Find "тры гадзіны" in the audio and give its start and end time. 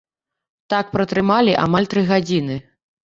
1.93-2.61